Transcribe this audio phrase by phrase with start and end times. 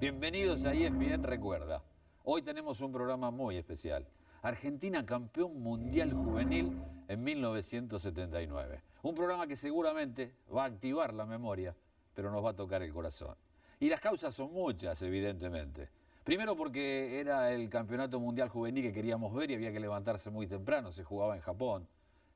[0.00, 1.82] Bienvenidos a ESPN Recuerda.
[2.24, 4.06] Hoy tenemos un programa muy especial.
[4.40, 6.72] Argentina campeón mundial juvenil
[7.06, 8.80] en 1979.
[9.02, 11.76] Un programa que seguramente va a activar la memoria,
[12.14, 13.36] pero nos va a tocar el corazón.
[13.78, 15.90] Y las causas son muchas, evidentemente.
[16.24, 20.46] Primero porque era el campeonato mundial juvenil que queríamos ver y había que levantarse muy
[20.46, 21.86] temprano, se jugaba en Japón.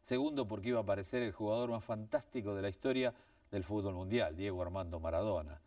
[0.03, 3.15] Segundo porque iba a aparecer el jugador más fantástico de la historia
[3.51, 5.63] del fútbol mundial, Diego Armando Maradona.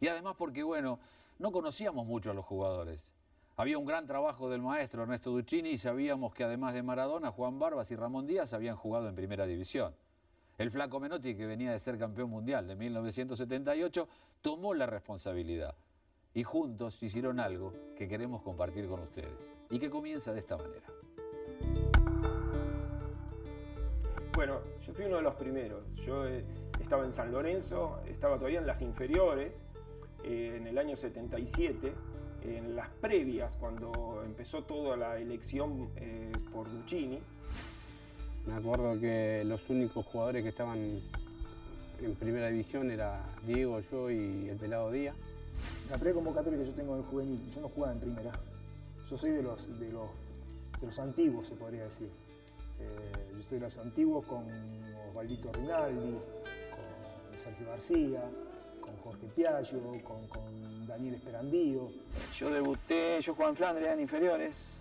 [0.00, 0.98] Y además porque, bueno,
[1.42, 3.12] no conocíamos mucho a los jugadores.
[3.56, 7.58] Había un gran trabajo del maestro Ernesto Duccini y sabíamos que además de Maradona, Juan
[7.58, 9.92] Barbas y Ramón Díaz habían jugado en primera división.
[10.56, 14.08] El flaco Menotti, que venía de ser campeón mundial de 1978,
[14.40, 15.74] tomó la responsabilidad
[16.32, 20.86] y juntos hicieron algo que queremos compartir con ustedes y que comienza de esta manera.
[24.32, 25.92] Bueno, yo fui uno de los primeros.
[25.96, 26.44] Yo eh,
[26.80, 29.60] estaba en San Lorenzo, estaba todavía en las inferiores,
[30.24, 31.92] eh, en el año 77,
[32.44, 37.18] en las previas, cuando empezó toda la elección eh, por Duccini.
[38.46, 41.00] Me acuerdo que los únicos jugadores que estaban
[42.00, 45.14] en primera división era Diego, yo y el pelado Díaz.
[45.90, 48.32] La preconvocatoria que yo tengo en juvenil, yo no jugaba en primera.
[49.08, 50.08] Yo soy de los, de los,
[50.80, 52.08] de los antiguos, se podría decir.
[52.80, 54.44] Eh, yo soy de los antiguos con
[55.08, 56.18] Osvaldito Rinaldi,
[56.70, 58.24] con Sergio García,
[59.02, 61.90] Jorge Piaggio, con, Daniel Esperandío.
[62.38, 64.78] Yo debuté, yo jugaba en Flandria en inferiores.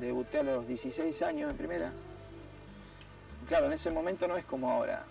[0.00, 1.92] Debuté a los 16 años en primera.
[3.48, 5.04] Claro, en ese momento no es como ahora.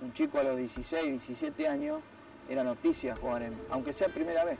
[0.00, 2.00] Un chico a los 16, 17 años
[2.48, 4.58] era noticia jugar en, aunque sea primera vez.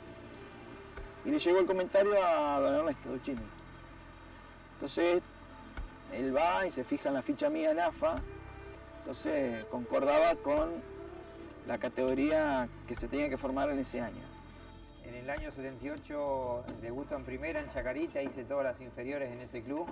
[1.25, 3.41] Y le llegó el comentario a don Ernesto Duccini.
[4.75, 5.21] Entonces,
[6.13, 8.21] él va y se fija en la ficha mía en AFA.
[8.99, 10.94] Entonces, concordaba con
[11.67, 14.21] la categoría que se tenía que formar en ese año.
[15.03, 19.61] En el año 78 debuto en primera en Chacarita, hice todas las inferiores en ese
[19.61, 19.87] club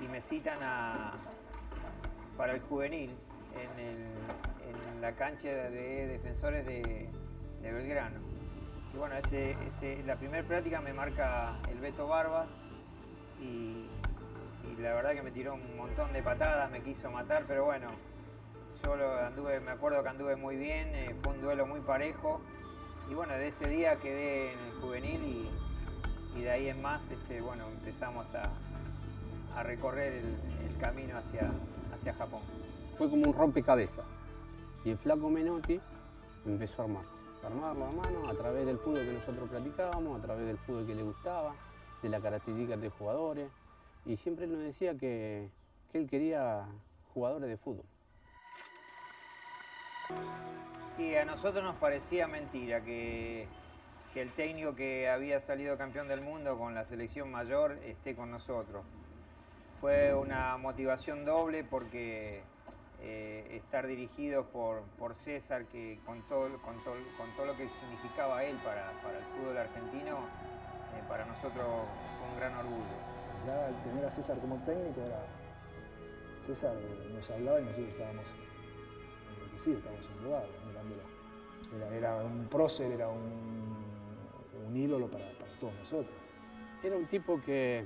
[0.00, 1.12] y me citan a,
[2.36, 3.10] para el juvenil
[3.54, 4.12] en,
[5.00, 7.08] la cancha de defensores de,
[7.60, 8.20] Belgrano.
[8.94, 12.46] Y bueno, ese, ese- la primera práctica me marca el Beto Barba
[13.40, 13.88] y
[14.80, 17.88] la verdad que me tiró un montón de patadas, me quiso matar, pero bueno,
[18.82, 22.40] yo lo anduve, me acuerdo que anduve muy bien, eh, fue un duelo muy parejo.
[23.10, 25.50] Y bueno, de ese día quedé en el juvenil
[26.34, 31.52] y, de ahí en más, este, bueno, empezamos a, recorrer el, camino hacia,
[31.94, 32.40] hacia Japón.
[32.98, 34.06] Fue como un rompecabezas.
[34.84, 35.80] Y el flaco Menotti
[36.44, 37.04] empezó a armar.
[37.42, 40.86] A armarlo a mano a través del fútbol que nosotros practicábamos, a través del fútbol
[40.86, 41.54] que le gustaba,
[42.02, 43.50] de las características de jugadores.
[44.06, 45.48] Y siempre él nos decía que,
[45.92, 46.66] que él quería
[47.14, 47.84] jugadores de fútbol.
[50.96, 53.46] Sí, a nosotros nos parecía mentira que,
[54.14, 58.84] el técnico que había salido campeón del mundo con la selección mayor esté con nosotros.
[59.80, 62.42] Fue una motivación doble porque
[63.00, 68.44] eh, estar dirigidos por, César, que con todo, con, todo, con todo lo que significaba
[68.44, 71.66] él para, el fútbol argentino, eh, para nosotros
[72.18, 73.12] fue un gran orgullo.
[73.46, 75.24] Ya al tener a César como técnico, era,
[76.46, 78.26] César eh, nos hablaba y nosotros estábamos
[79.66, 81.02] enloquecidos, estábamos embrujados mirándolo.
[81.76, 86.16] Era, era un prócer, era un, ídolo para, para todos nosotros.
[86.82, 87.84] Era un tipo que,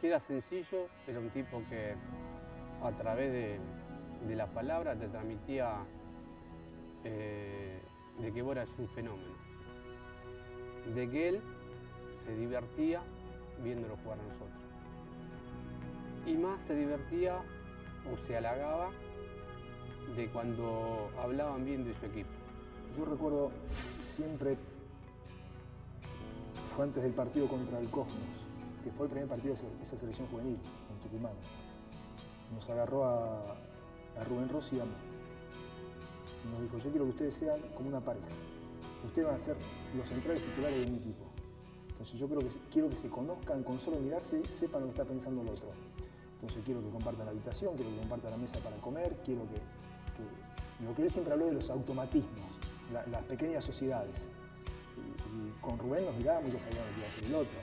[0.00, 1.94] que era sencillo, era un tipo que
[2.82, 3.58] a través de,
[4.26, 5.84] de las palabras te transmitía
[7.04, 7.82] eh,
[8.18, 9.34] de que vos eras un fenómeno,
[10.94, 11.40] de que él
[12.24, 13.02] se divertía
[13.62, 14.48] viéndolo jugar a nosotros.
[16.26, 17.36] Y más se divertía
[18.10, 18.90] o se halagaba
[20.16, 22.30] de cuando hablaban bien de su equipo.
[22.96, 23.50] Yo recuerdo
[24.02, 24.56] siempre,
[26.74, 28.16] fue antes del partido contra el Cosmos,
[28.82, 31.32] que fue el primer partido de esa- selección juvenil en Tucumán.
[32.54, 33.40] Nos agarró a,
[34.18, 34.90] a Rubén Rossi y a mí.
[36.50, 38.26] Nos dijo, yo quiero que ustedes sean como una pareja.
[39.04, 39.56] Ustedes van a ser
[39.96, 41.24] los centrales titulares de mi equipo.
[41.90, 45.04] Entonces yo creo que, quiero que se conozcan con solo mirarse sepan lo que está
[45.04, 45.68] pensando el otro.
[46.34, 49.56] Entonces quiero que compartan la habitación, quiero que compartan la mesa para comer, quiero que,
[50.84, 52.46] lo que él siempre habló de los automatismos,
[52.92, 54.28] la- las pequeñas sociedades.
[54.96, 57.58] Y, con Rubén nos mirábamos y ya sabíamos que iba a ser el otro.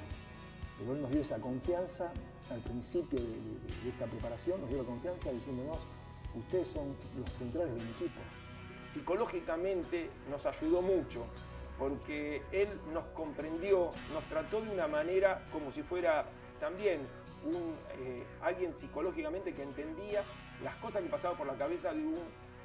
[0.93, 2.11] Él nos dio esa confianza
[2.51, 5.77] al principio de, esta preparación, nos dio la confianza diciéndonos,
[6.35, 8.19] ustedes son los centrales de mi equipo.
[8.93, 11.25] Psicológicamente nos ayudó mucho
[11.77, 16.25] porque él nos comprendió, nos trató de una manera como si fuera
[16.59, 17.01] también
[17.45, 20.23] un, eh, alguien psicológicamente que entendía
[20.63, 22.15] las cosas que pasaban por la cabeza de un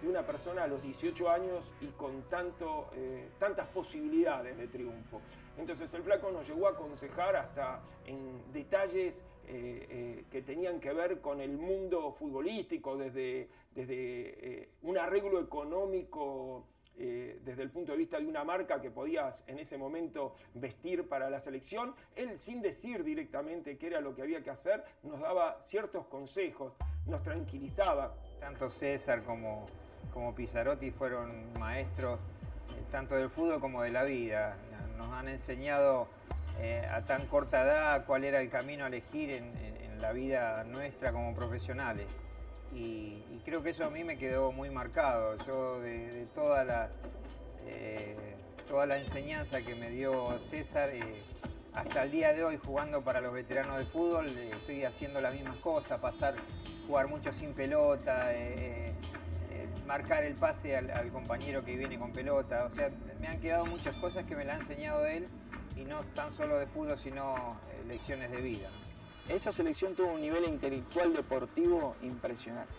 [0.03, 5.21] de una persona a los 18 años y con tanto, eh, tantas posibilidades de triunfo.
[5.59, 10.93] Entonces el flaco nos llegó a aconsejar hasta en detalles eh, eh, que tenían que
[10.93, 16.65] ver con el mundo futbolístico, desde, desde un arreglo económico
[16.97, 21.31] desde el punto de vista de una marca que podías en ese momento vestir para
[21.31, 25.63] la selección, él sin decir directamente qué era lo que había que hacer, nos daba
[25.63, 26.75] ciertos consejos,
[27.07, 28.15] nos tranquilizaba.
[28.39, 29.67] Tanto César como,
[30.13, 32.19] como Pizzarotti fueron maestros
[32.71, 34.57] eh, tanto del fútbol como de la vida.
[34.99, 36.09] Nos han enseñado
[36.61, 41.13] eh, a tan corta edad cuál era el camino a elegir en, la vida nuestra
[41.13, 42.07] como profesionales.
[42.75, 45.37] Y, creo que eso a mí me quedó muy marcado.
[45.47, 46.89] Yo de, toda, la,
[47.67, 48.17] eh,
[48.67, 50.89] toda la enseñanza que me dio César,
[51.75, 55.57] hasta el día de hoy jugando para los veteranos del fútbol, estoy haciendo las mismas
[55.57, 56.35] cosas, pasar,
[56.87, 58.33] jugar mucho sin pelota
[59.91, 62.69] marcar el pase al, compañero que viene con pelota.
[62.71, 62.91] O sea,
[63.21, 65.27] me han quedado muchas cosas que me la ha enseñado él
[65.77, 68.69] y no tan solo de fútbol, sino eh, lecciones de vida.
[69.29, 72.73] Esa selección tuvo un nivel intelectual deportivo impresionante.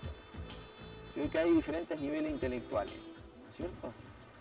[1.14, 3.94] Creo que hay diferentes niveles intelectuales, ¿no es cierto?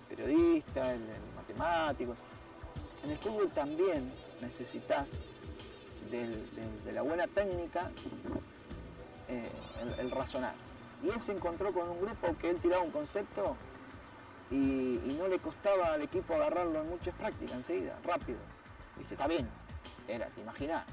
[0.09, 0.95] El periodista.
[0.95, 1.03] En
[3.11, 5.11] el fútbol también necesitas
[6.09, 7.91] de la buena técnica
[9.29, 9.49] eh,
[9.99, 10.70] el razonar
[11.02, 13.56] y él se encontró con un grupo que él tiraba un concepto
[14.50, 18.38] y, no le costaba al equipo agarrarlo en muchas prácticas enseguida, rápido.
[18.97, 19.49] Viste, está bien,
[20.08, 20.85] era, te imaginas,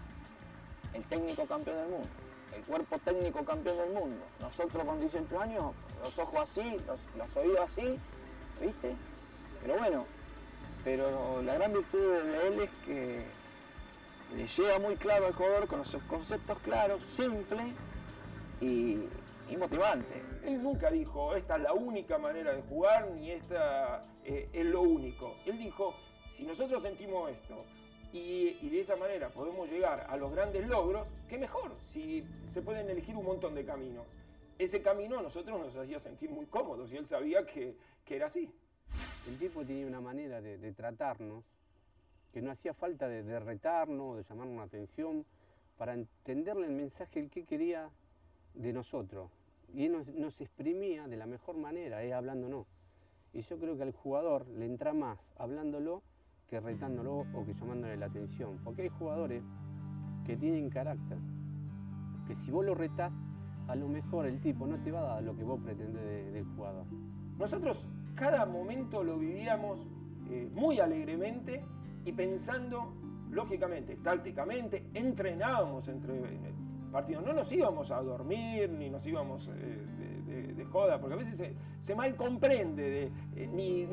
[0.94, 2.08] el técnico campeón del mundo,
[2.56, 5.74] el cuerpo técnico campeón del mundo, nosotros con 18 años,
[6.04, 6.78] los ojos así,
[7.18, 7.98] los, oídos así,
[8.62, 8.96] ¿viste?
[9.62, 10.06] Pero bueno,
[10.84, 13.24] pero la gran virtud de él es que
[14.36, 17.68] le llega muy claro al jugador con esos conceptos claros, simples
[18.62, 19.00] y,
[19.50, 20.22] y motivante.
[20.46, 24.82] Él nunca dijo, esta es la única manera de jugar, ni esta eh, es lo
[24.82, 25.36] único.
[25.46, 25.94] Él dijo,
[26.32, 27.66] si nosotros sentimos esto
[28.14, 32.90] y, de esa manera podemos llegar a los grandes logros, qué mejor, si se pueden
[32.90, 34.06] elegir un montón de caminos.
[34.58, 37.76] Ese camino a nosotros nos hacía sentir muy cómodos y él sabía que,
[38.08, 38.52] era así.
[39.28, 41.44] El tipo tenía una manera de, tratarnos
[42.32, 45.26] que no hacía falta de, de retarnos, de llamarnos la atención,
[45.78, 47.90] para entenderle el mensaje el que quería
[48.54, 49.30] de nosotros.
[49.74, 52.68] Y él nos, exprimía de la mejor manera, es hablándonos.
[53.34, 56.02] Y yo creo que al jugador le entra más hablándolo
[56.50, 58.60] que retándolo o que llamándole la atención.
[58.64, 59.44] Porque hay jugadores
[60.26, 61.18] que tienen carácter,
[62.28, 63.12] que si vos lo retás,
[63.68, 66.46] a lo mejor el tipo no te va a dar lo que vos pretendés del
[66.56, 66.86] jugador.
[67.38, 67.86] Nosotros
[68.16, 69.86] cada momento lo vivíamos
[70.30, 71.64] eh, muy alegremente
[72.04, 72.94] y pensando,
[73.30, 76.20] lógicamente, tácticamente, entrenábamos entre
[76.88, 77.22] partido.
[77.22, 81.96] No nos íbamos a dormir ni nos íbamos eh, de, joda, porque a veces se,
[81.96, 83.12] mal comprende.
[83.36, 83.84] Eh, ni,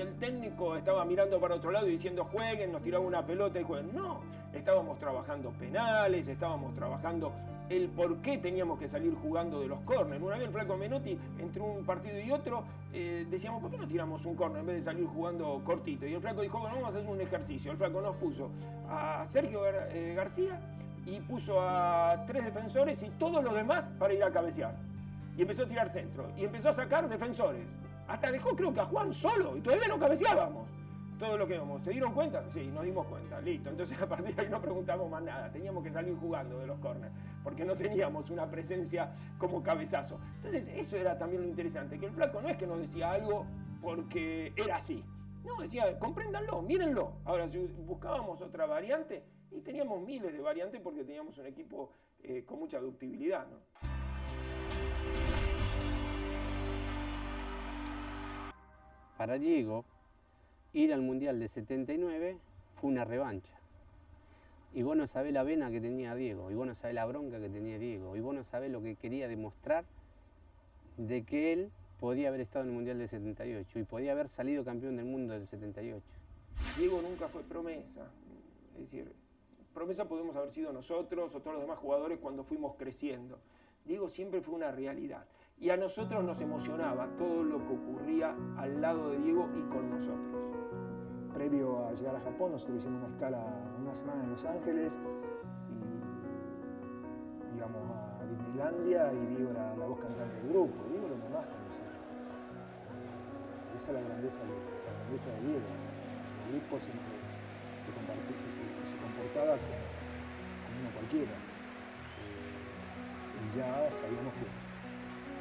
[0.00, 3.64] el técnico estaba mirando para otro lado y diciendo jueguen, nos tiraba una pelota y
[3.64, 3.94] jueguen.
[3.94, 4.20] No,
[4.52, 7.32] estábamos trabajando penales, estábamos trabajando
[7.68, 10.22] el por qué teníamos que salir jugando de los corners.
[10.22, 13.88] Una vez el flaco Menotti, entre un partido y otro, eh, decíamos, ¿por qué no
[13.88, 16.06] tiramos un corner en vez de salir jugando cortito?
[16.06, 17.72] Y el flaco dijo, bueno, vamos a hacer un ejercicio.
[17.72, 18.50] El flaco nos puso
[18.88, 19.60] a Sergio
[20.14, 20.60] García
[21.06, 24.74] y puso a tres defensores y todos los demás para ir a cabecear.
[25.36, 26.30] Y empezó a tirar centro.
[26.36, 27.66] Y empezó a sacar defensores.
[28.06, 30.68] Hasta dejó creo que a Juan solo y todavía no cabeceábamos.
[31.18, 31.82] Todo lo que vamos.
[31.82, 32.44] ¿Se dieron cuenta?
[32.52, 33.40] Sí, nos dimos cuenta.
[33.40, 33.70] Listo.
[33.70, 35.50] Entonces a partir de ahí no preguntamos más nada.
[35.50, 37.12] Teníamos que salir jugando de los corners.
[37.42, 40.18] Porque no teníamos una presencia como cabezazo.
[40.36, 41.98] Entonces eso era también lo interesante.
[41.98, 43.46] Que el flaco no es que nos decía algo
[43.80, 45.04] porque era así.
[45.44, 47.12] No, decía, compréndanlo, mírenlo.
[47.24, 49.22] Ahora, si buscábamos otra variante,
[49.54, 51.90] y teníamos miles de variantes porque teníamos un equipo
[52.22, 53.46] eh, con mucha ductibilidad.
[59.16, 59.84] Para Diego,
[60.72, 62.36] ir al Mundial de 79
[62.80, 63.52] fue una revancha.
[64.74, 67.38] Y vos no sabés la vena que tenía Diego, y vos no sabés la bronca
[67.38, 69.84] que tenía Diego, y vos no sabés lo que quería demostrar
[70.96, 71.70] de que él
[72.00, 75.32] podía haber estado en el Mundial del 78 y podía haber salido campeón del mundo
[75.32, 76.04] del 78.
[76.76, 78.10] Diego nunca fue promesa,
[78.74, 79.23] es decir,
[79.74, 83.38] promesa podemos haber sido nosotros o todos los demás jugadores cuando fuimos creciendo.
[83.84, 85.26] Diego siempre fue una realidad.
[85.58, 89.90] Y a nosotros nos emocionaba todo lo que ocurría al lado de Diego y con
[89.90, 90.42] nosotros.
[91.34, 93.44] Previo a llegar a Japón, nosotros hicimos una escala
[93.80, 94.98] una semana en Los Ángeles
[97.52, 97.82] y íbamos
[98.20, 100.74] a Disneylandia y Diego era la voz cantante del grupo.
[100.88, 101.94] Diego era más con nosotros.
[103.76, 105.66] Esa es la grandeza de, la grandeza de Diego.
[106.46, 107.23] El grupo siempre
[107.84, 109.76] se, comportaba como,
[110.80, 111.32] uno cualquiera.
[113.40, 114.46] Y ya sabíamos que,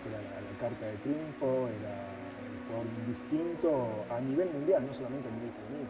[0.10, 2.12] era la, carta de triunfo, era
[2.44, 5.88] el jugador distinto a nivel mundial, no solamente a nivel juvenil.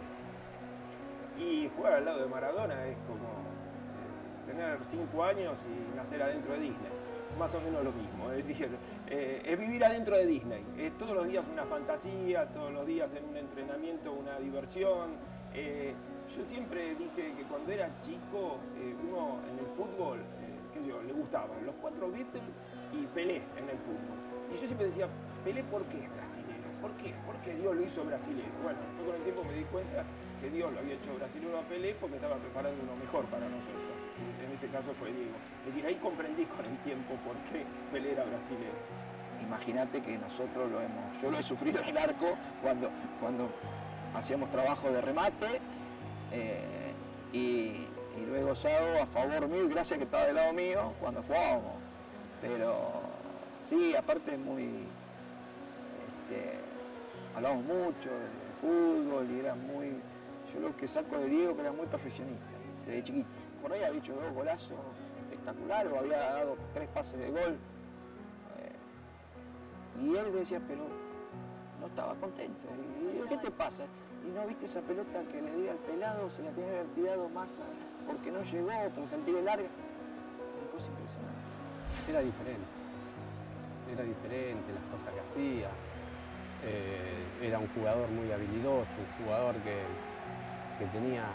[1.38, 6.54] Y jugar al lado de Maradona es como eh, tener cinco años y nacer adentro
[6.54, 6.92] de Disney.
[7.40, 8.32] Más o menos lo mismo.
[8.32, 8.70] Es decir,
[9.08, 10.64] eh, es vivir adentro de Disney.
[10.78, 15.16] Es todos los días una fantasía, todos los días en un entrenamiento una diversión.
[15.56, 15.96] Eh,
[16.30, 20.90] yo siempre dije que cuando era chico, eh, uno en el fútbol, eh, qué sé
[20.90, 22.44] yo, le gustaban los cuatro Beatles
[22.92, 24.18] y Pelé en el fútbol.
[24.52, 25.08] Y yo siempre decía,
[25.44, 26.70] Pelé, ¿por qué es brasileño?
[26.82, 27.14] ¿Por qué?
[27.26, 28.52] Porque Dios lo hizo brasileño.
[28.62, 30.04] Bueno, después con el tiempo me di cuenta
[30.42, 33.98] que Dios lo había hecho brasileño a Pelé porque estaba preparando uno mejor para nosotros.
[34.44, 35.36] En ese caso fue Diego.
[35.62, 38.84] Es decir, ahí comprendí con el tiempo por qué Pelé era brasileño.
[39.42, 42.90] Imagínate que nosotros lo hemos, yo lo he sufrido en el arco cuando,
[43.20, 43.50] cuando
[44.16, 45.60] hacíamos trabajo de remate
[46.34, 46.94] eh,
[47.32, 51.74] y, y lo a favor mío y gracias que estaba del lado mío cuando jugábamos.
[52.42, 52.76] Pero
[53.70, 54.64] sí, aparte muy,
[56.08, 56.58] este,
[57.36, 59.92] hablamos mucho de fútbol y era muy,
[60.54, 62.46] yo lo que saco de Diego que era muy perfeccionista,
[62.86, 63.30] desde chiquito.
[63.62, 64.78] Por ahí había hecho dos golazos
[65.22, 67.58] espectaculares o había dado tres pases de gol.
[68.60, 70.82] eh, y él decía, pero
[71.80, 72.68] no estaba contento.
[73.02, 73.84] Y ¿qué te pasa?
[74.26, 76.30] ¿Y no viste esa pelota que le di al pelado?
[76.30, 79.42] Se la tenía que haber tirado más a- porque no llegó, porque se la tiré
[79.42, 79.68] larga.
[79.68, 81.44] Una cosa impresionante.
[82.10, 82.68] Era diferente.
[83.92, 85.70] Era diferente las cosas que hacía.
[86.64, 89.84] Eh, era un jugador muy habilidoso, un jugador que,
[90.80, 91.26] que tenía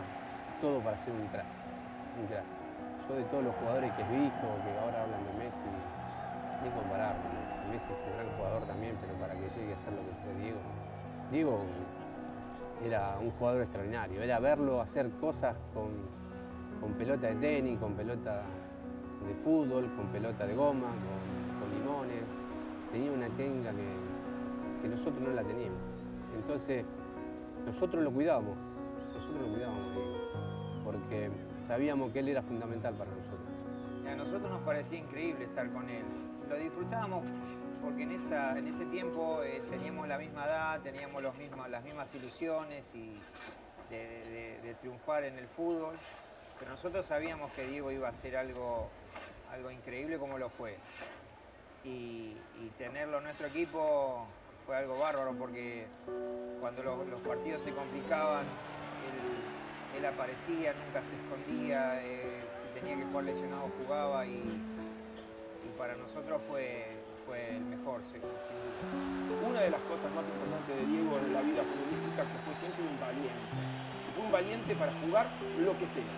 [0.61, 1.47] todo para ser un crack.
[2.19, 2.45] Un crack.
[3.09, 5.69] Yo de todos los jugadores que he visto, que ahora hablan de Messi,
[6.65, 7.69] ni comparar con Messi.
[7.71, 10.35] Messi es un gran jugador también, pero para que llegue a ser lo que fue
[10.41, 10.61] Diego.
[11.31, 11.61] Diego
[12.85, 14.23] era un jugador extraordinario.
[14.23, 15.91] Era verlo hacer cosas con,
[16.81, 18.43] con pelota de tenis, con pelota
[19.27, 22.23] de fútbol, con pelota de goma, con, limones.
[22.93, 25.79] Tenía una técnica que, nosotros no la teníamos.
[26.35, 26.85] Entonces,
[27.67, 28.57] nosotros lo cuidábamos,
[29.13, 29.83] nosotros lo cuidábamos,
[30.83, 31.31] porque
[31.67, 33.39] sabíamos que él era fundamental para nosotros.
[34.11, 36.05] A nosotros nos parecía increíble estar con él.
[36.49, 37.23] Lo disfrutábamos
[38.31, 43.17] en ese tiempo eh, teníamos la misma edad, teníamos los mismos, las mismas ilusiones y
[43.89, 45.97] de, triunfar en el fútbol.
[46.59, 48.91] Pero nosotros sabíamos que Diego iba a hacer algo,
[49.51, 50.77] algo increíble como lo fue.
[51.85, 52.37] Y,
[52.77, 54.27] tenerlo en nuestro equipo
[54.67, 55.87] fue algo bárbaro porque
[56.61, 58.45] cuando los, partidos se complicaban,
[59.97, 64.61] él, aparecía, nunca se escondía, eh, si tenía que jugar lesionado jugaba y
[65.77, 66.98] para nosotros fue,
[67.29, 68.01] fue el mejor.
[69.45, 72.81] Una de las cosas más importantes de Diego en la vida futbolística que fue siempre
[72.81, 73.53] un valiente.
[74.09, 75.29] Y fue un valiente para jugar
[75.61, 76.09] lo que sea.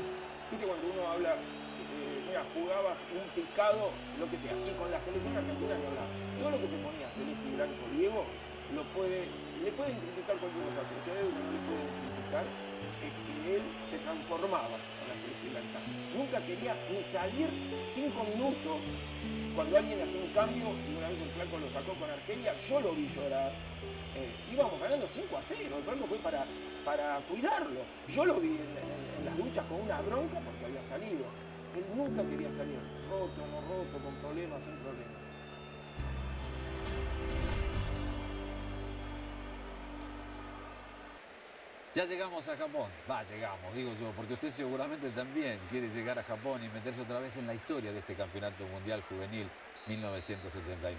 [0.50, 3.90] Viste cuando uno habla, eh, mira, jugabas un picado,
[4.22, 4.54] lo que sea.
[4.54, 6.06] Y con la selección argentina ni hablar.
[6.38, 8.22] Todo lo que se ponía celeste y blanco Diego,
[8.70, 9.26] lo puede,
[9.66, 12.46] le pueden criticar cualquier cosa, pero si hay algo que no le pueden criticar
[13.02, 14.78] es que él se transformaba
[16.14, 17.48] Nunca quería ni salir
[17.88, 18.80] cinco minutos
[19.54, 22.80] cuando alguien hacía un cambio y una vez el Flaco lo sacó con Argelia, yo
[22.80, 23.52] lo vi llorar.
[24.16, 26.44] Eh, íbamos ganando 5 a 0, el Flaco fue para,
[26.84, 27.80] para cuidarlo.
[28.08, 31.26] Yo lo vi en, las duchas con una bronca porque había salido.
[31.76, 35.29] Él nunca quería salir, roto, no roto, con problemas, sin problemas.
[42.00, 42.90] Ya llegamos a Japón.
[43.10, 47.20] Va, llegamos, digo yo, porque usted seguramente también quiere llegar a Japón y meterse otra
[47.20, 49.46] vez en la historia de este Campeonato Mundial Juvenil
[49.86, 50.96] 1979.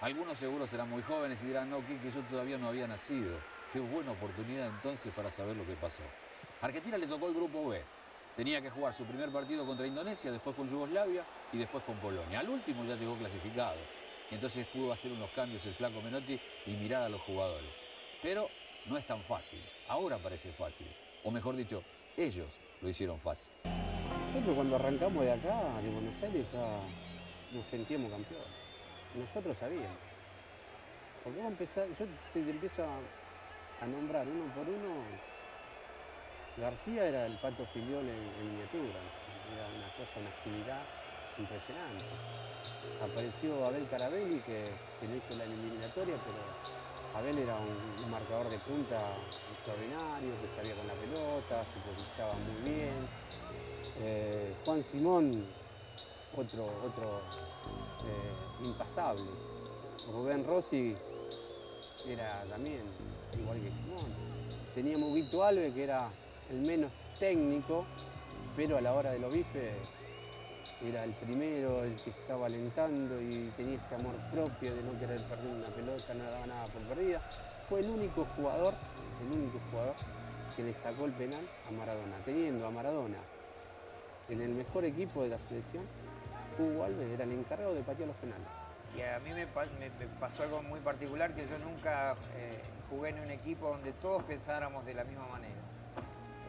[0.00, 3.38] Algunos seguro serán muy jóvenes y dirán, no, que yo todavía no había nacido.
[3.72, 6.02] Qué buena oportunidad entonces para saber lo que pasó.
[6.60, 7.80] Argentina le tocó el grupo B.
[8.34, 12.40] Tenía que jugar su primer partido contra Indonesia, después con Yugoslavia y después con Polonia.
[12.40, 13.78] Al último ya llegó clasificado.
[14.28, 17.70] Entonces pudo hacer unos cambios el flaco Menotti y mirar a los jugadores.
[18.20, 18.48] Pero
[18.86, 19.60] no es tan fácil.
[19.88, 20.86] Ahora parece fácil.
[21.24, 21.82] O mejor dicho,
[22.16, 22.48] ellos
[22.80, 23.52] lo hicieron fácil.
[24.28, 26.80] Nosotros cuando arrancamos de acá, de Buenos Aires, ya
[27.52, 28.48] nos sentíamos campeones.
[29.14, 29.98] Nosotros sabíamos.
[31.22, 35.04] Porque vos empezás, yo si te empiezo a, nombrar uno por uno,
[36.56, 39.00] García era el pato filiol en, miniatura.
[39.54, 40.82] Era una cosa, una actividad
[41.38, 42.04] impresionante.
[43.02, 44.70] Apareció Abel Carabelli, que,
[45.00, 49.00] que no hizo la eliminatoria, pero Abel era un, marcador de punta
[49.54, 53.08] extraordinario, que sabía con la pelota, se proyectaba muy bien.
[54.00, 55.44] Eh, Juan Simón,
[56.36, 57.20] otro, otro
[58.04, 59.30] eh, impasable.
[60.12, 60.96] Rubén Rossi
[62.06, 62.82] era también
[63.38, 64.12] igual que Simón.
[64.74, 66.10] Teníamos Guito Alves, que era
[66.50, 67.84] el menos técnico,
[68.56, 69.72] pero a la hora de los bifes
[70.84, 75.22] era el primero, el que estaba alentando y tenía ese amor propio de no querer
[75.24, 77.20] perder una pelota, no daba nada por perdida.
[77.68, 78.74] Fue el único jugador,
[79.22, 79.94] el único jugador
[80.56, 83.18] que le sacó el penal a Maradona, teniendo a Maradona
[84.28, 85.84] en el mejor equipo de la selección,
[86.58, 88.46] Hugo Alves era el encargado de patear los penales.
[88.96, 92.60] Y a mí me, pa- me- me pasó algo muy particular que yo nunca eh,
[92.90, 95.54] jugué en un equipo donde todos pensáramos de la misma manera.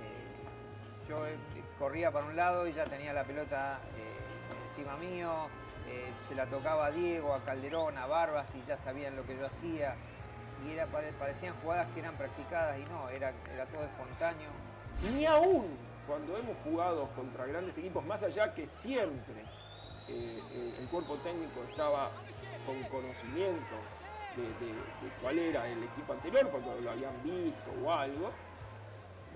[0.02, 1.36] Eh, yo eh,
[1.80, 3.80] corría para un lado y ya tenía la pelota
[4.76, 5.32] encima mío,
[5.88, 9.38] eh, se la tocaba a Diego, a Calderón, a Barbas y ya sabían lo que
[9.38, 9.96] yo hacía.
[10.66, 14.50] Y era, pare- parecían jugadas que eran practicadas y no, era, era todo espontáneo.
[15.14, 15.68] Ni aún
[16.08, 19.42] cuando hemos jugado contra grandes equipos, más allá que siempre
[20.08, 22.10] eh, eh, el cuerpo técnico estaba
[22.66, 23.80] con conocimientos
[24.36, 28.32] de, de- de cuál era el equipo anterior, porque lo habían visto o algo,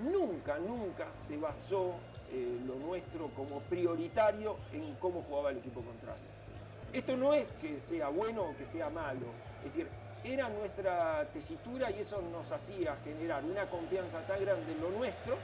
[0.04, 1.96] nunca, nunca se basó
[2.32, 6.24] eh, lo nuestro como prioritario en cómo jugaba el equipo contrario.
[6.94, 9.28] Esto no es que sea bueno o que sea malo,
[9.66, 9.88] es decir,
[10.24, 15.38] era nuestra tesitura y eso nos hacía generar una confianza tan grande en lo nuestro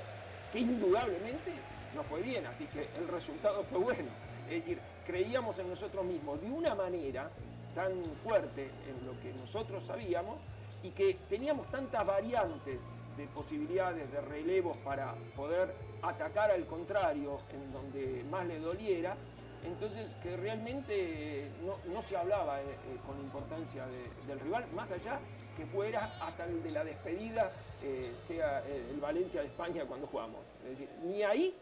[0.52, 1.54] que indudablemente
[1.96, 4.10] no fue bien, así que el resultado fue bueno.
[4.50, 7.30] Es decir, creíamos en nosotros mismos de una manera
[7.76, 10.42] tan fuerte en lo que nosotros sabíamos
[10.84, 12.80] y que teníamos tantas variantes
[13.18, 19.16] de posibilidades de relevos para poder atacar al contrario en donde más le doliera,
[19.64, 24.92] entonces que realmente no, no se hablaba eh, eh, con importancia de- del rival, más
[24.92, 25.20] allá
[25.56, 27.52] que fuera hasta el de la despedida,
[27.82, 30.42] eh, sea eh, el Valencia de España cuando jugamos.
[30.64, 31.56] Es decir, ni ahí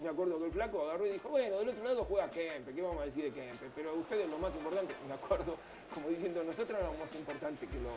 [0.00, 2.82] me acuerdo que el flaco agarró y dijo, bueno, del otro lado juega Kempe, ¿qué
[2.82, 3.70] vamos a decir de Kempe?
[3.74, 5.56] Pero ustedes lo más importante, me acuerdo,
[5.94, 7.90] como diciendo, nosotros éramos más importante que lo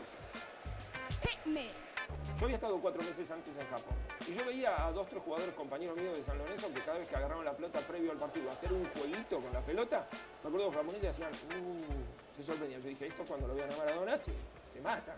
[2.40, 3.96] yo había estado cuatro meses antes en Japón
[4.28, 7.08] y yo veía a dos, tres jugadores compañeros míos de San Lorenzo que cada vez
[7.08, 10.08] que agarraron la pelota previo al partido hacer un jueguito con la pelota,
[10.44, 12.82] me acuerdo que japoneses hacían, "Uh", se sorprendían.
[12.82, 14.32] Yo dije, esto cuando lo vean a Maradona se,
[14.72, 15.16] se matan.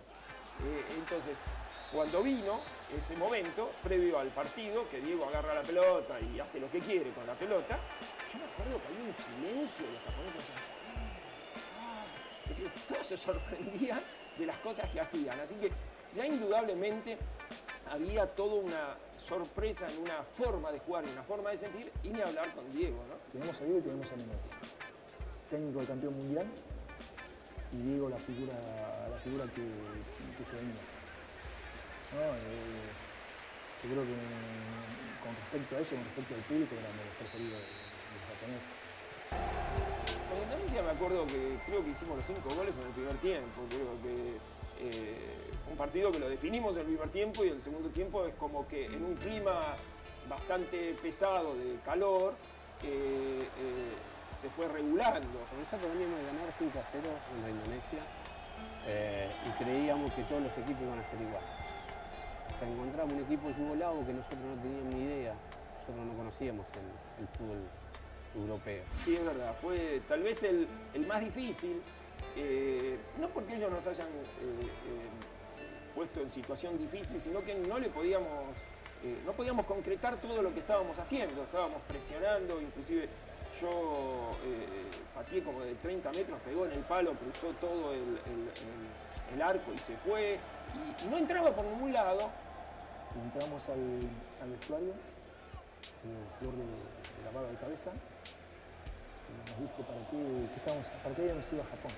[0.66, 1.38] Eh, entonces,
[1.92, 2.62] cuando vino
[2.96, 7.12] ese momento, previo al partido, que Diego agarra la pelota y hace lo que quiere
[7.12, 7.78] con la pelota,
[8.32, 10.58] yo me acuerdo que había un silencio, los japoneses hacían,
[11.80, 12.06] "Ah".
[12.44, 14.02] es decir, todos se sorprendían
[14.38, 15.40] de las cosas que hacían.
[15.40, 15.72] Así que
[16.16, 17.18] ya indudablemente
[17.90, 22.10] había toda una sorpresa en una forma de jugar, en una forma de sentir, y
[22.10, 23.16] ni hablar con Diego, ¿no?
[23.32, 24.50] Tenemos a Diego y tenemos a Menotti.
[25.50, 26.48] Técnico del campeón mundial
[27.74, 28.54] y Diego la figura,
[29.10, 29.64] la figura que,
[30.38, 30.82] que se venía.
[32.16, 32.20] ¿No?
[32.22, 32.92] Eh,
[33.84, 34.16] yo creo que
[35.24, 38.66] con respecto a eso, con respecto al público, eran de los preferidos de- del japonés.
[40.28, 43.62] Con Indonesia me acuerdo que creo que hicimos los cinco goles en el primer tiempo.
[43.70, 44.40] Creo que
[44.82, 45.14] eh,
[45.64, 48.34] fue un partido que lo definimos en el primer tiempo y el segundo tiempo es
[48.36, 49.76] como que en un clima
[50.28, 52.34] bastante pesado de calor
[52.84, 53.92] eh, eh,
[54.40, 55.28] se fue regulando.
[55.60, 57.04] Nosotros veníamos de ganar 5 a 0
[57.36, 58.02] en la Indonesia
[59.46, 61.44] y creíamos que todos los equipos iban a ser igual.
[62.50, 65.36] Hasta encontramos un equipo yugoslavo que nosotros no teníamos ni idea,
[65.80, 67.62] nosotros no conocíamos el, el fútbol
[68.36, 68.84] europeo.
[69.06, 71.82] Sí, es verdad, fue tal vez el, el más difícil,
[72.36, 77.78] eh, no porque ellos nos hayan eh, eh, puesto en situación difícil, sino que no
[77.80, 78.30] le podíamos,
[79.26, 83.10] no podíamos concretar todo lo que estábamos haciendo, estábamos presionando, inclusive
[83.60, 84.32] yo
[85.14, 89.42] pateé como de 30 metros, pegó en el palo, cruzó todo el, el- el- el
[89.42, 90.38] arco y se fue,
[91.04, 92.30] y, no entraba por ningún lado,
[93.24, 93.80] entramos al,
[94.42, 96.64] al vestuario, eh, Flor de,
[97.26, 97.92] la barba de cabeza,
[99.30, 101.92] y nos dijo para qué, para qué habíamos ido a Japón.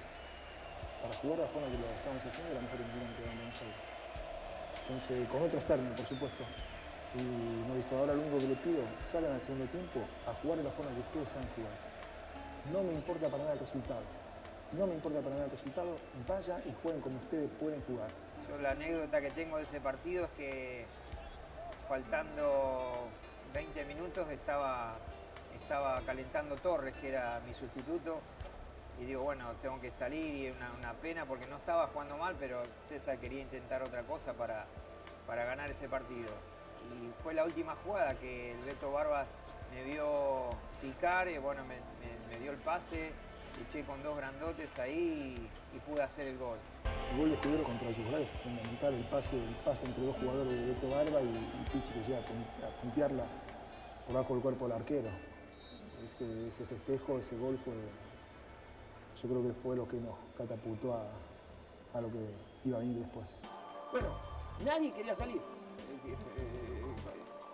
[1.04, 3.60] Para jugar de la forma que lo estábamos haciendo era mejor que en Aires.
[4.88, 6.44] Entonces, con otros términos, por supuesto.
[7.20, 7.24] Y
[7.68, 10.64] nos dijo, ahora lo único que le pido, salgan al segundo tiempo a jugar de
[10.64, 11.76] la forma que ustedes saben jugar.
[12.72, 14.04] No me importa para nada el resultado.
[14.72, 15.92] No me importa para nada el resultado.
[16.26, 18.08] Vayan y jueguen como ustedes pueden jugar.
[18.48, 20.86] Yo la anécdota que tengo de ese partido es que
[21.88, 23.12] faltando
[23.54, 24.96] 20 minutos estaba,
[25.62, 28.22] estaba calentando Torres, que era mi sustituto,
[29.00, 32.36] y digo, bueno, tengo que salir y es una, pena porque no estaba jugando mal,
[32.40, 34.66] pero César quería intentar otra cosa para,
[35.28, 36.30] para ganar ese partido.
[36.90, 39.28] Y fue la última jugada que el Beto Barbas
[39.74, 40.50] me vio
[40.82, 41.76] picar y bueno, me,
[42.40, 43.12] dio el pase,
[43.58, 46.58] luché con dos grandotes ahí y, pude hacer el gol.
[47.12, 50.50] El gol de Escudero contra Yugoslavia fue fundamental, el pase, el pase entre dos jugadores
[50.50, 53.24] de Beto Barba y, y Pichi que llega a pun- a puntearla
[54.06, 55.10] por bajo el cuerpo del arquero.
[56.06, 57.74] Ese festejo, ese gol fue,
[59.22, 62.20] yo creo que fue lo que nos catapultó a, lo que
[62.66, 63.26] iba a venir después.
[63.92, 64.08] Bueno,
[64.66, 65.38] nadie quería salir.
[65.38, 66.84] Eh,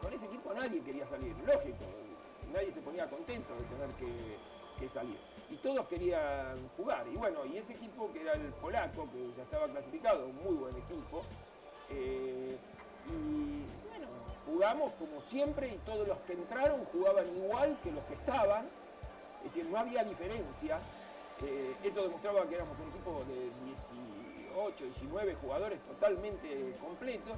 [0.02, 1.86] con ese equipo nadie quería salir, lógico.
[2.54, 4.38] nadie se ponía contento de tener que,
[4.80, 5.17] que salir.
[5.52, 7.06] Y todos querían jugar.
[7.08, 10.56] Y bueno, y ese equipo que era el polaco, que ya estaba clasificado, un muy
[10.56, 11.24] buen equipo,
[11.89, 12.58] eh,
[13.08, 14.08] y bueno,
[14.45, 19.43] jugamos como siempre y todos los que entraron jugaban igual que los que estaban, es
[19.43, 20.80] decir, no había diferencia.
[21.43, 27.38] Eh, eso demostraba que éramos un equipo de 18, 19 jugadores totalmente completos.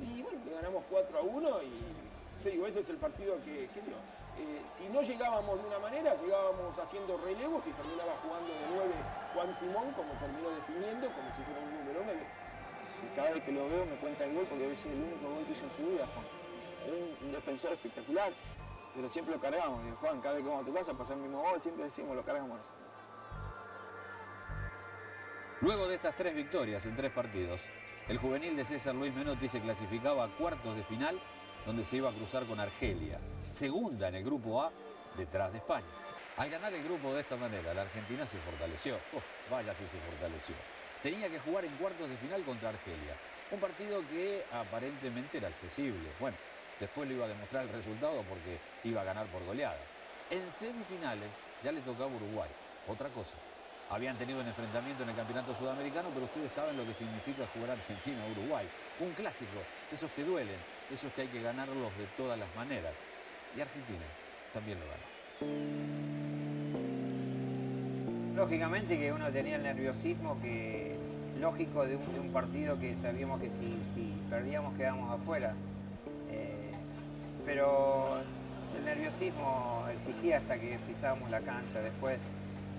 [0.00, 4.62] Y bueno, ganamos 4 a 1 y te digo, ese es el partido que, eh,
[4.68, 8.94] si no llegábamos de una manera, llegábamos haciendo relevos y terminaba jugando de 9
[9.34, 12.48] Juan Simón, como terminó definiendo, como si fuera un número 9
[13.14, 15.44] cada vez que lo veo me cuenta el gol porque debe ser el único gol
[15.44, 16.26] que hizo en su vida, Juan.
[16.86, 18.32] Era un, defensor espectacular,
[18.94, 19.80] pero siempre lo cargamos.
[19.86, 22.16] Y Juan, cada vez que vamos a tu casa pasa el mismo gol, siempre decimos
[22.16, 22.60] lo cargamos.
[25.60, 27.60] Luego de estas tres victorias en tres partidos,
[28.08, 31.20] el juvenil de César Luis Menotti se clasificaba a cuartos de final,
[31.66, 33.18] donde se iba a cruzar con Argelia,
[33.54, 34.70] segunda en el grupo A,
[35.16, 35.86] detrás de España.
[36.36, 38.98] Al ganar el grupo de esta manera, la Argentina se fortaleció.
[39.50, 40.54] vaya si se fortaleció
[41.02, 43.14] tenía que jugar en cuartos de final contra Argelia.
[43.50, 46.08] Un partido que aparentemente era accesible.
[46.20, 46.36] Bueno,
[46.80, 49.78] después lo iba a demostrar el resultado porque iba a ganar por goleada.
[50.30, 51.30] En semifinales
[51.64, 52.50] ya le tocaba Uruguay.
[52.86, 53.34] Otra cosa.
[53.90, 57.70] Habían tenido un enfrentamiento en el campeonato sudamericano, pero ustedes saben lo que significa jugar
[57.70, 58.66] Argentina-Uruguay.
[59.00, 60.58] Un clásico, esos que duelen,
[60.92, 62.92] esos que hay que ganarlos de todas las maneras.
[63.56, 64.04] Y Argentina
[64.52, 65.08] también lo ganó.
[68.36, 70.96] Lógicamente que uno tenía el nerviosismo que
[71.40, 75.54] lógico de un, partido que sabíamos que si, perdíamos quedábamos afuera.
[76.30, 76.72] Eh,
[77.46, 78.20] pero
[78.76, 81.80] el nerviosismo existía hasta que pisábamos la cancha.
[81.80, 82.18] Después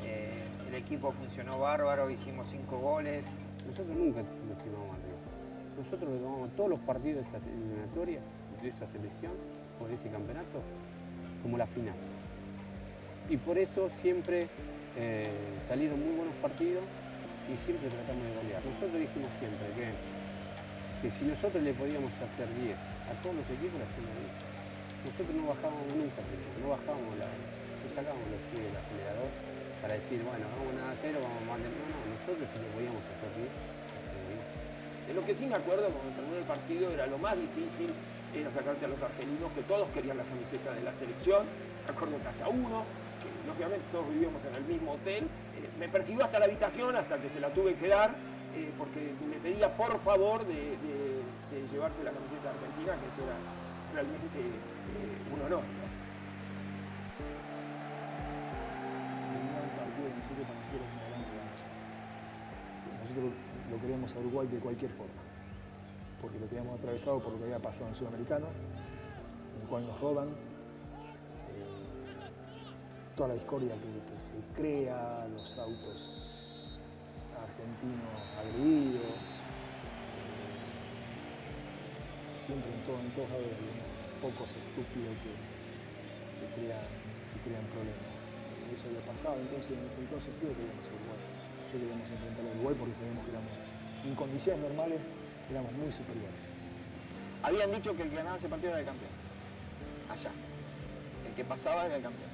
[0.03, 0.28] eh,
[0.69, 3.23] el equipo funcionó bárbaro, hicimos cinco goles.
[3.65, 5.17] Nosotros nunca nos estimamos arriba.
[5.77, 8.19] Nosotros lo tomamos todos los partidos de esa eliminatoria,
[8.61, 9.33] de esa selección
[9.81, 10.61] o de ese campeonato,
[11.41, 11.95] como la final.
[13.29, 14.47] Y por eso siempre
[14.95, 15.29] eh,
[15.67, 16.83] salieron muy buenos partidos
[17.49, 18.61] y siempre tratamos de golear.
[18.61, 19.89] Nosotros dijimos siempre que,
[21.01, 25.09] que si nosotros le podíamos hacer 10 a todos los equipos, le hacíamos 10.
[25.09, 26.21] Nosotros no bajábamos nunca,
[26.61, 27.25] no bajábamos, la,
[27.89, 29.29] no sacábamos los pies del acelerador
[29.81, 31.57] para decir, bueno, vamos a cero, vamos a.
[31.57, 36.13] No, no, nosotros si le podíamos hacer 10, De lo que sí me acuerdo cuando
[36.13, 37.89] terminó el partido era lo más difícil
[38.29, 41.47] era sacarte a los argelinos que todos querían la camiseta de la selección.
[41.85, 42.85] Me acuerdo que hasta uno
[43.47, 47.29] lógicamente todos vivíamos en el mismo hotel, eh, me persiguió hasta la habitación hasta que
[47.29, 48.11] se la tuve que dar,
[48.55, 50.77] eh, porque me pedía por favor de,
[51.71, 53.37] llevarse la camiseta argentina, que eso era
[53.93, 55.88] realmente eh, un honor.
[62.99, 63.33] Nosotros
[63.71, 65.21] lo queremos a Uruguay de cualquier forma,
[66.21, 68.47] porque lo teníamos atravesado por lo que había pasado en Sudamericano,
[69.55, 70.29] en el cual nos roban,
[73.15, 76.11] toda la discordia que, se crea, los autos
[77.35, 79.15] argentinos agredidos, eh,
[82.39, 85.33] siempre en, todo, en todos lados hay pocos estúpidos que
[87.43, 88.38] crean problemas.
[88.73, 91.21] Eso le pasaba entonces, en ese entonces fue queríamos a Uruguay.
[91.73, 93.53] Yo queríamos enfrentar a Uruguay porque sabíamos que éramos,
[94.05, 95.09] en condiciones normales,
[95.49, 96.53] éramos muy superiores.
[97.41, 99.11] Habían dicho que el que ganaba ese partido era el campeón.
[100.09, 100.31] Allá.
[101.25, 102.29] El que pasaba era el campeón.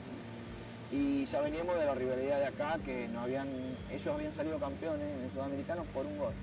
[0.91, 3.47] Y ya veníamos de la rivalidad de acá, que no habían,
[3.91, 6.33] ellos habían salido campeones en el sudamericano por un gol.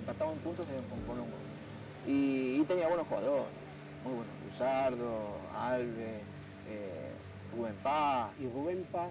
[0.00, 0.66] Empataban puntos
[1.06, 1.40] por un gol.
[2.06, 3.46] Y, tenía buenos jugadores,
[4.04, 4.34] muy buenos.
[4.46, 6.22] Luzardo, Alves,
[6.68, 7.09] eh,
[7.56, 8.30] Rubén Paz.
[8.40, 9.10] Y Rubén Paz,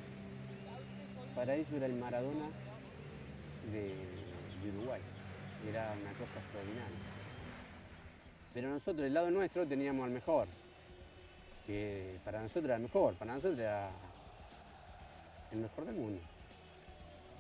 [1.35, 2.49] para ellos era el Maradona
[3.71, 3.93] de,
[4.75, 5.01] Uruguay.
[5.67, 6.97] Era una cosa extraordinaria.
[8.53, 10.47] Pero nosotros, del lado nuestro, teníamos al mejor.
[11.65, 13.89] Que para nosotros era el mejor, para nosotros era
[15.51, 16.21] el mejor del mundo.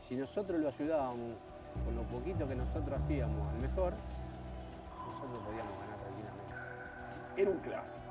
[0.07, 1.37] Si nosotros lo ayudábamos
[1.85, 3.93] con lo poquito que nosotros hacíamos al mejor,
[5.05, 7.41] nosotros podíamos ganar tranquilamente.
[7.41, 8.08] Era un clásico.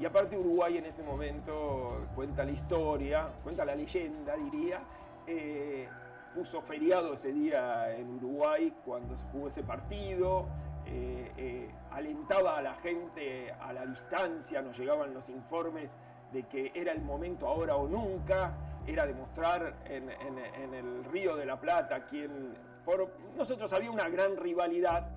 [0.00, 4.80] Y aparte Uruguay en ese momento cuenta la historia, cuenta la leyenda, diría,
[5.26, 5.86] eh,
[6.34, 10.46] puso feriado ese día en Uruguay cuando se jugó ese partido,
[10.86, 15.94] eh, eh, alentaba a la gente a la distancia, nos llegaban los informes
[16.32, 18.54] de que era el momento ahora o nunca,
[18.86, 22.54] era demostrar en, en, el Río de la Plata quien...
[22.86, 25.10] Por, nosotros había una gran rivalidad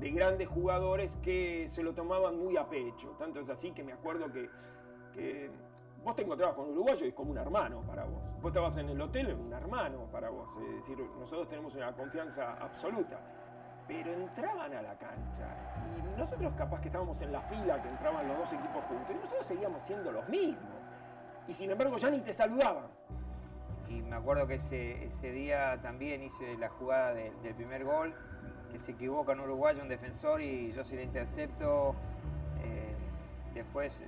[0.00, 3.10] de grandes jugadores que se lo tomaban muy a pecho.
[3.18, 4.48] Tanto es así que me acuerdo que,
[6.02, 8.22] vos te encontrabas con un uruguayo y es como un hermano para vos.
[8.40, 10.56] Vos estabas en el hotel, un hermano para vos.
[10.56, 13.20] Es decir, nosotros tenemos una confianza absoluta.
[13.86, 15.48] Pero entraban a la cancha
[15.98, 19.18] y nosotros capaz que estábamos en la fila, que entraban los dos equipos juntos, y
[19.18, 20.76] nosotros seguíamos siendo los mismos.
[21.48, 22.86] y sin embargo ya ni te saludaban.
[23.88, 28.14] Y me acuerdo que ese, día también hice la jugada de- del primer gol,
[28.70, 31.94] que se equivoca en Uruguay un defensor y yo sí le intercepto.
[32.62, 32.94] eh,
[33.54, 34.02] después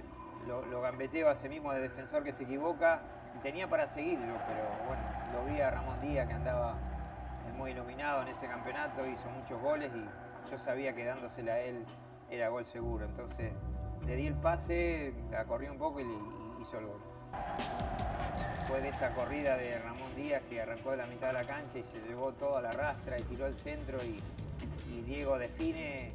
[0.46, 3.00] lo, gambeteo a ese mismo de defensor que se equivoca
[3.36, 7.70] y tenía para seguirlo, pero bueno, lo vi a Ramón Díaz que andaba eh, muy
[7.70, 11.84] iluminado en ese campeonato, hizo muchos goles y yo sabía que dándosela a él
[12.30, 13.04] era gol seguro.
[13.04, 13.52] Entonces
[14.06, 16.06] le di el pase, la corrí un poco y,
[16.60, 17.00] hizo el gol.
[18.58, 21.78] Después de esa corrida de Ramón Díaz que arrancó de la mitad de la cancha
[21.78, 24.20] y se llevó toda la rastra y tiró al centro y,
[24.92, 26.12] y Diego define,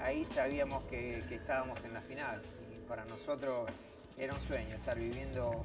[0.00, 2.42] ahí sabíamos que, estábamos en la final.
[2.74, 3.70] Y para nosotros
[4.18, 5.64] era un sueño estar viviendo,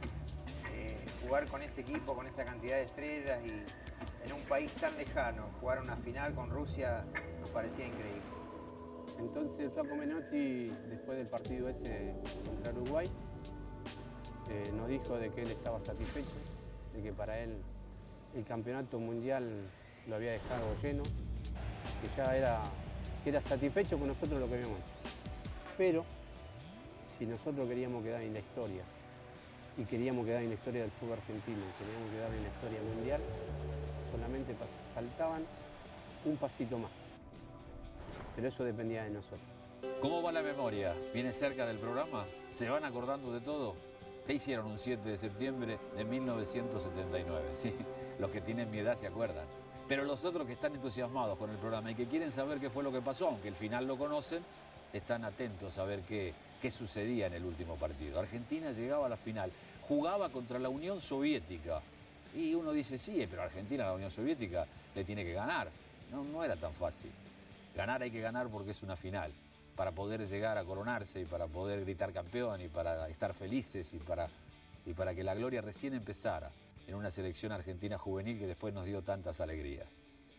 [0.73, 4.95] eh, jugar con ese equipo, con esa cantidad de estrellas y en un país tan
[4.97, 7.03] lejano, jugar una final con Rusia
[7.41, 8.21] nos parecía increíble.
[9.19, 12.13] Entonces el Flaco Menotti, después del partido ese
[12.45, 13.09] contra Uruguay,
[14.49, 16.29] eh, nos dijo de que él estaba satisfecho,
[16.93, 17.57] de que para él
[18.35, 19.69] el campeonato mundial
[20.07, 21.03] lo había dejado lleno,
[22.01, 22.61] que ya era,
[23.23, 24.87] que era satisfecho con nosotros lo que habíamos hecho.
[25.77, 26.05] Pero
[27.17, 28.83] si nosotros queríamos quedar en la historia
[29.77, 33.21] y queríamos quedar en la historia del fútbol argentino, queríamos quedar en la historia mundial,
[34.11, 34.55] solamente
[34.93, 35.43] faltaban
[36.25, 36.91] un pasito más.
[38.35, 39.39] Pero eso dependía de nosotros.
[40.01, 40.93] ¿Cómo va la memoria?
[41.13, 42.25] ¿Viene cerca del programa?
[42.53, 43.75] ¿Se van acordando de todo?
[44.25, 47.45] ¿Qué hicieron un 7 de septiembre de 1979?
[47.57, 47.75] Sí,
[48.19, 49.45] los que tienen mi edad se acuerdan.
[49.89, 52.83] Pero los otros que están entusiasmados con el programa y que quieren saber qué fue
[52.83, 54.43] lo que pasó, aunque el final lo conocen,
[54.93, 58.19] están atentos a ver qué, qué sucedía en el último partido.
[58.19, 59.51] Argentina llegaba a la final,
[59.87, 61.81] jugaba contra la Unión Soviética.
[62.35, 65.69] Y uno dice, sí, pero Argentina a la Unión Soviética le tiene que ganar.
[66.11, 67.09] No, no era tan fácil.
[67.75, 69.31] Ganar hay que ganar porque es una final,
[69.75, 73.97] para poder llegar a coronarse y para poder gritar campeón y para estar felices y
[73.97, 74.29] para,
[74.85, 76.51] y para que la gloria recién empezara
[76.87, 79.87] en una selección argentina juvenil que después nos dio tantas alegrías.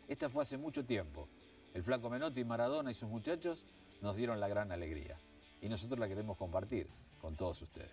[0.09, 1.29] Esta fue hace mucho tiempo.
[1.75, 3.65] El flaco Menotti, Maradona y sus muchachos
[4.03, 5.17] nos dieron la gran alegría.
[5.63, 6.89] Y nosotros la queremos compartir
[7.21, 7.91] con todos ustedes.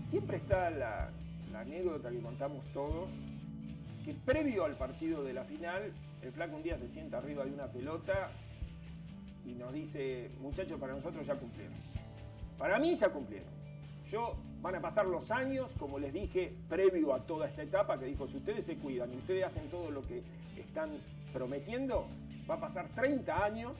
[0.00, 1.10] Siempre está la,
[1.52, 3.10] la anécdota que contamos todos,
[4.04, 7.52] que previo al partido de la final, el flaco un día se sienta arriba de
[7.52, 8.30] una pelota
[9.44, 11.74] y nos dice, muchachos, para nosotros ya cumplieron.
[12.58, 13.48] Para mí ya cumplieron.
[14.08, 18.06] Yo van a pasar los años, como les dije, previo a toda esta etapa, que
[18.06, 20.22] dijo, si ustedes se cuidan y ustedes hacen todo lo que
[20.56, 20.90] están
[21.32, 22.06] prometiendo,
[22.48, 23.72] va a pasar 30 años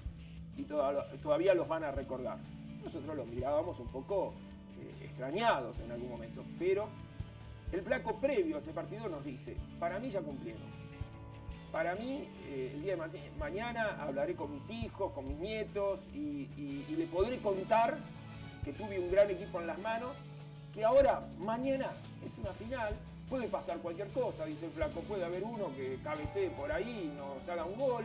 [0.56, 2.38] y toda- todavía los van a recordar.
[2.82, 4.34] Nosotros los mirábamos un poco
[4.80, 6.88] eh, extrañados en algún momento, pero
[7.70, 10.62] el flaco previo a ese partido nos dice, para mí ya cumplieron.
[11.70, 16.00] Para mí, eh, el día de ma- mañana hablaré con mis hijos, con mis nietos
[16.12, 17.96] y- y le podré contar
[18.64, 20.10] que tuve un gran equipo en las manos,
[20.72, 21.90] que ahora, mañana,
[22.24, 22.94] es una final,
[23.28, 27.16] puede pasar cualquier cosa, dice el flaco, puede haber uno que cabecee por ahí y
[27.16, 28.04] nos haga un gol.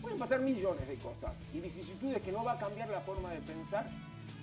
[0.00, 3.40] Pueden pasar millones de cosas y vicisitudes que no va a cambiar la forma de
[3.40, 3.86] pensar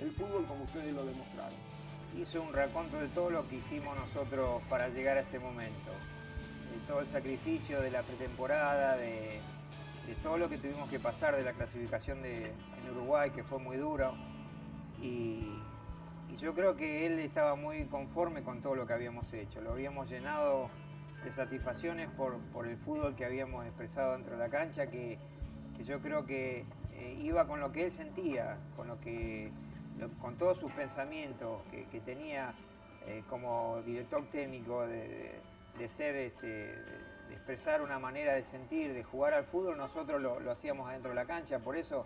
[0.02, 1.58] el fútbol como ustedes lo demostraron.
[2.18, 5.92] hizo un raconto de todo lo que hicimos nosotros para llegar a ese momento.
[6.72, 9.39] De todo el sacrificio de la pretemporada, de,
[10.08, 13.60] de todo lo que tuvimos que pasar de la clasificación de, en Uruguay, que fue
[13.60, 14.13] muy duro.
[15.02, 15.42] Y,
[16.34, 19.62] y yo creo que él estaba muy conforme con todo lo que habíamos hecho.
[19.62, 20.69] Lo habíamos llenado
[21.24, 25.17] de satisfacciones por, por el fútbol que habíamos expresado dentro de la cancha, que,
[25.78, 26.65] que yo creo que
[26.96, 29.52] eh, iba con lo que él sentía, con lo que
[30.19, 32.54] con todos sus pensamientos que, que tenía
[33.06, 35.39] eh, como director técnico de,
[35.78, 40.39] de- ser, este, de expresar una manera de sentir, de jugar al fútbol, nosotros lo,
[40.39, 42.06] lo hacíamos adentro de la cancha, por eso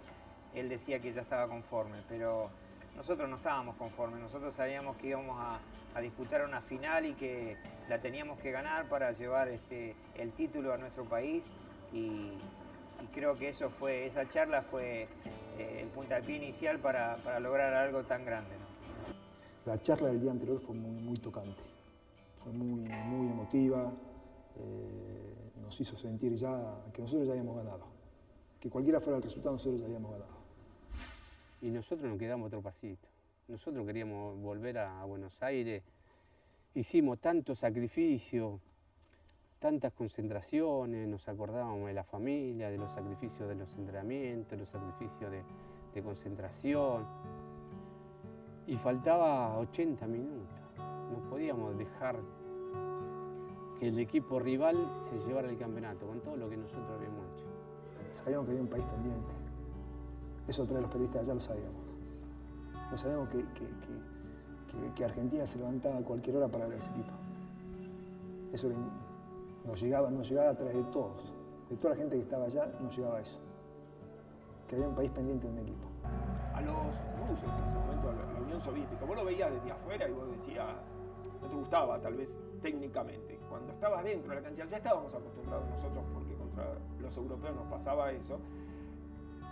[0.54, 2.50] él decía que ya estaba conforme, pero
[2.98, 7.58] nosotros no estábamos conformes, nosotros sabíamos que íbamos a, disputar una final y que
[7.90, 11.44] la teníamos que ganar para llevar este, el título a nuestro país
[11.94, 12.32] y,
[13.14, 15.08] creo que eso fue, esa charla fue
[15.58, 18.52] eh, el puntapié inicial para, lograr algo tan grande.
[19.66, 21.64] La charla del día anterior fue muy, tocante,
[22.36, 23.92] fue muy, muy emotiva,
[24.56, 26.52] eh, nos hizo sentir ya
[26.94, 27.86] que nosotros ya habíamos ganado,
[28.60, 30.37] que cualquiera fuera el resultado nosotros ya habíamos ganado.
[31.62, 33.08] Y nosotros nos quedamos otro pasito.
[33.48, 35.84] Nosotros queríamos volver a Buenos Aires.
[36.76, 38.60] Hicimos tanto sacrificio,
[39.60, 45.32] tantas concentraciones, nos acordábamos de la familia, de los sacrificios de los entrenamientos, los sacrificios
[45.32, 45.41] de,
[45.96, 47.06] de concentración.
[48.67, 50.58] Y faltaba 80 minutos.
[50.78, 52.20] No podíamos dejar
[53.80, 57.46] que el equipo rival se llevara el campeonato con todo lo que nosotros habíamos hecho.
[58.12, 59.47] Sabíamos que había un país pendiente.
[60.48, 61.82] Eso trae los periodistas, ya lo sabíamos.
[62.90, 67.12] No sabemos que, que, que, Argentina se levantaba a cualquier hora para ese equipo.
[68.54, 68.70] Eso
[69.66, 71.34] nos llegaba, nos llegaba a través de todos.
[71.70, 73.40] De toda la gente que estaba allá, nos llegaba eso.
[74.68, 75.88] Que había un país pendiente de un equipo.
[76.54, 76.76] A los
[77.28, 80.32] rusos en ese momento, a la Unión Soviética, vos lo veías desde afuera y vos
[80.32, 80.66] decías,
[81.42, 83.38] no te gustaba tal vez técnicamente.
[83.50, 87.68] Cuando estabas dentro de la cancha, ya estábamos acostumbrados nosotros porque contra los europeos nos
[87.68, 88.40] pasaba eso,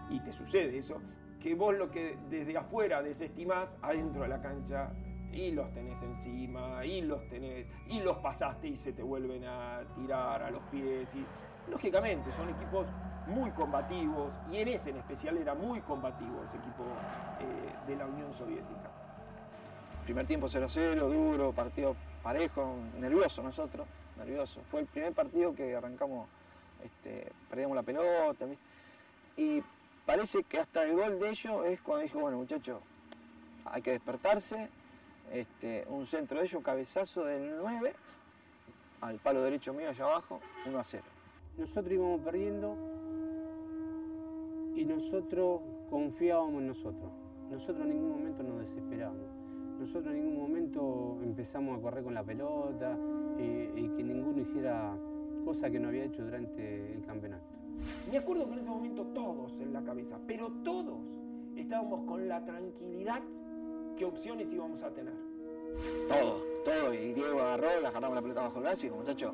[0.09, 1.01] y te sucede eso,
[1.41, 4.91] que vos lo que desde afuera desestimás, adentro de la cancha
[5.31, 9.81] y los tenés encima, y los tenés, y los pasaste y se te vuelven a
[9.95, 11.13] tirar a los pies.
[11.15, 11.25] Y,
[11.69, 12.87] lógicamente, son equipos
[13.27, 16.83] muy combativos, y en ese en especial era muy combativo ese equipo
[17.41, 18.89] eh, de la Unión Soviética.
[20.05, 23.87] Primer tiempo 0-0, duro, partido parejo, nervioso nosotros,
[24.17, 24.61] nervioso.
[24.69, 26.27] Fue el primer partido que arrancamos,
[26.83, 28.45] este, perdíamos la pelota,
[29.37, 29.61] y
[30.05, 32.79] parece que hasta el gol de ellos es cuando dijo, bueno muchachos,
[33.65, 34.69] hay que despertarse,
[35.31, 37.93] este, un centro de ellos, cabezazo del 9
[39.01, 41.03] al palo derecho mío allá abajo, 1 a 0.
[41.57, 42.75] Nosotros íbamos perdiendo
[44.75, 47.11] y nosotros confiábamos en nosotros.
[47.49, 49.21] Nosotros en ningún momento nos desesperamos.
[49.79, 52.97] Nosotros en ningún momento empezamos a correr con la pelota
[53.37, 54.95] y, que ninguno hiciera
[55.43, 57.45] cosa que no había hecho durante el campeonato.
[58.11, 60.99] Me acuerdo que en ese momento todos en la cabeza, pero todos
[61.55, 63.21] estábamos con la tranquilidad
[63.97, 65.13] qué opciones íbamos a tener.
[66.07, 66.93] Todo, todo.
[66.93, 69.33] Y Diego agarró, le agarramos la pelota bajo el brazo y dijo, muchachos,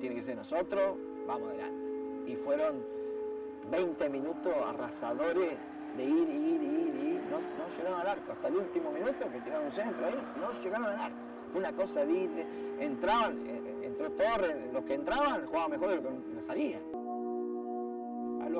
[0.00, 0.96] tiene que ser nosotros,
[1.26, 2.30] vamos adelante.
[2.30, 2.82] Y fueron
[3.70, 5.56] 20 minutos arrasadores
[5.96, 7.20] de ir, ir, ir, ir.
[7.30, 8.32] No, no llegaron al arco.
[8.32, 11.16] Hasta el último minuto que tiraron un centro ahí, no llegaron al arco.
[11.54, 12.30] Una cosa de ir,
[12.80, 16.80] entraban, eh, eh, entró Torres, los que entraban jugaban mejor de lo que salían.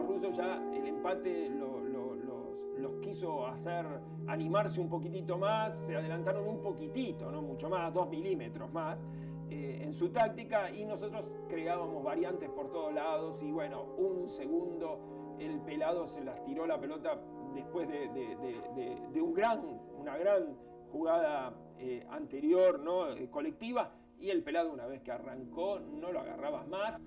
[0.02, 3.86] Los rusos ya el empate lo, los quiso hacer
[4.26, 9.04] animarse un poquitito más, se adelantaron un poquitito, no mucho más, dos milímetros más
[9.48, 15.36] eh, en su táctica y nosotros creábamos variantes por todos lados y bueno, un segundo
[15.38, 17.20] el pelado se las tiró la pelota
[17.54, 19.62] después de, un gran,
[20.00, 20.56] una gran
[20.90, 23.08] jugada eh, anterior, ¿no?
[23.12, 27.00] Eh, colectiva, y el pelado una vez que arrancó no lo agarrabas más.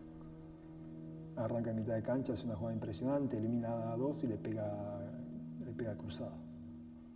[1.38, 4.72] Arranca en mitad de cancha, es una jugada impresionante, elimina a dos y le pega
[5.76, 6.38] pega cruzado.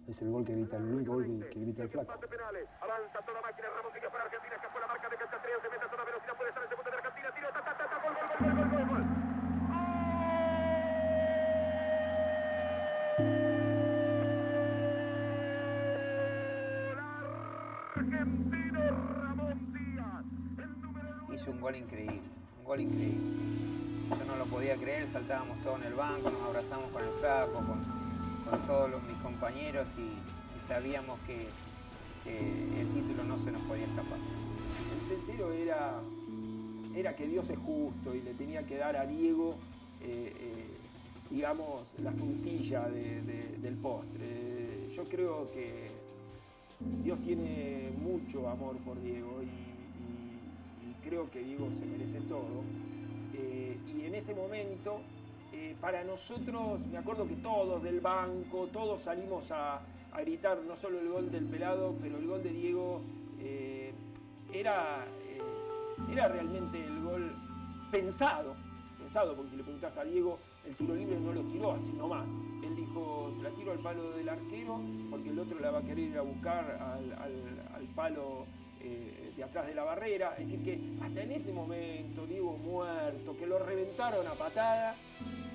[0.08, 2.12] Es el gol que grita, el único gol que, que grita el flaco.
[2.12, 5.86] Avanza toda máquina, Ramos sigue para Argentina, escapó la marca de cancha 3, se mete
[5.86, 8.14] a toda velocidad, puede estar el segundo de Argentina, tiro, ta, ta, ta, ta, gol,
[8.16, 9.06] gol, gol, gol, gol, gol.
[21.36, 22.22] Hizo un gol increíble,
[22.58, 23.79] un gol increíble.
[24.10, 27.54] Yo no lo podía creer, saltábamos todos en el banco, nos abrazamos con el flaco,
[27.54, 28.00] con,
[28.66, 31.48] todos mis compañeros y, sabíamos que,
[32.26, 34.20] el título no se nos podía escapar.
[34.94, 36.00] El tercero era,
[36.96, 39.56] era que Dios es justo y le tenía que dar a Diego,
[40.02, 40.68] eh, eh,
[41.32, 44.90] digamos, la frutilla del postre.
[44.94, 45.90] Yo creo que
[47.04, 49.70] Dios tiene mucho amor por Diego y,
[51.08, 52.64] creo que Diego se merece todo.
[53.40, 55.00] Eh, y en ese momento
[55.54, 59.82] eh, para nosotros, me acuerdo que todos del banco, todos salimos a,
[60.20, 63.00] gritar no solo el gol del pelado, pero el gol de Diego
[63.40, 63.94] eh,
[64.52, 65.06] era,
[66.12, 67.32] era realmente el gol
[67.90, 68.56] pensado,
[68.98, 72.30] pensado, porque si le preguntas a Diego, el tiro libre no lo tiró así nomás.
[72.64, 75.84] Él dijo, se la tiro al palo del arquero, porque el otro la va a
[75.84, 77.00] querer ir a buscar
[77.74, 78.46] al, palo
[78.80, 80.36] de atrás de la barrera.
[80.38, 84.96] Es decir, que hasta en ese momento, Diego muerto, que lo reventaron a patada,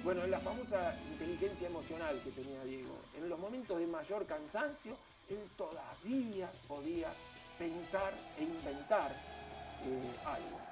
[0.03, 2.95] bueno, la famosa inteligencia emocional que tenía Diego.
[3.17, 4.97] En los momentos de mayor cansancio,
[5.29, 7.09] él todavía podía
[7.59, 10.65] pensar e inventar eh, algo.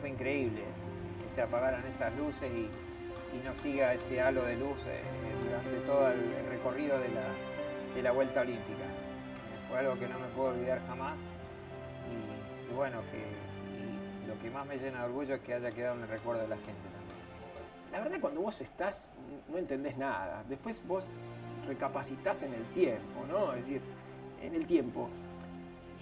[0.00, 0.62] Fue increíble,
[1.22, 2.68] que se apagaran esas luces y,
[3.36, 5.02] y no siga ese halo de luz eh,
[5.44, 7.24] durante todo el recorrido de la,
[7.94, 8.84] de la Vuelta Olímpica.
[9.68, 11.16] Fue algo que no me puedo olvidar jamás
[12.70, 16.02] y, bueno, que lo que más me llena de orgullo es que haya quedado en
[16.02, 16.88] el recuerdo de la gente.
[17.92, 19.08] La verdad cuando vos estás
[19.48, 20.44] no entendés nada.
[20.48, 21.10] Después vos
[21.66, 23.52] recapacitas en el tiempo, ¿no?
[23.52, 23.80] Es decir,
[24.42, 25.08] en el tiempo.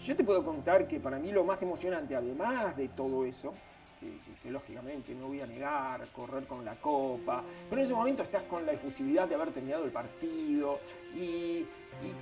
[0.05, 3.55] Yo te puedo contar que para mí lo más emocionante, además de todo eso,
[4.01, 8.45] que, lógicamente no voy a negar, correr con la copa, pero en ese momento estás
[8.45, 10.81] con la efusividad de haber terminado el partido
[11.15, 11.67] y,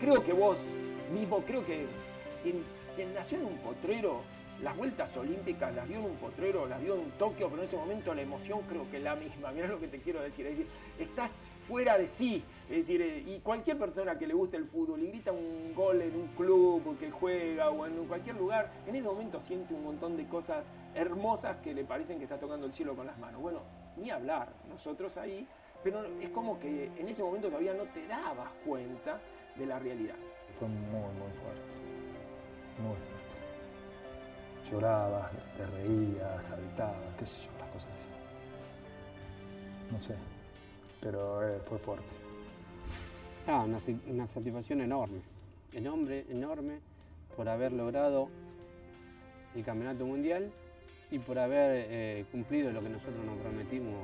[0.00, 0.58] creo que vos
[1.12, 1.86] mismo, creo que
[2.42, 2.62] quien,
[2.96, 4.22] quien nació en un potrero,
[4.62, 7.76] las vueltas olímpicas las vio en un potrero, las vio en Tokio, pero en ese
[7.76, 9.50] momento la emoción creo que es la misma.
[9.50, 10.46] Mirá lo que te quiero decir.
[10.46, 12.44] Es decir, estás fuera de sí.
[12.68, 16.00] Es decir, eh, y cualquier persona que le guste el fútbol y grita un gol
[16.02, 20.16] en un club que juega o en cualquier lugar, en ese momento siente un montón
[20.16, 23.40] de cosas hermosas que le parecen que está tocando el cielo con las manos.
[23.40, 23.60] Bueno,
[23.96, 25.46] ni hablar, nosotros ahí,
[25.82, 29.20] pero es como que en ese momento todavía no te dabas cuenta
[29.56, 30.16] de la realidad.
[30.54, 31.74] Fue muy, muy fuerte.
[32.78, 33.24] Muy fuerte.
[34.70, 38.08] Llorabas, te reías, saltabas, qué sé yo, las cosas así.
[39.90, 40.14] No sé,
[41.04, 42.06] pero eh, fue fuerte.
[43.46, 45.20] Ah, una, satisfacción enorme,
[45.74, 46.78] enorme, enorme
[47.36, 48.28] por haber logrado
[49.54, 50.50] el campeonato mundial
[51.10, 53.94] y por haber eh, cumplido lo que nosotros nos prometimos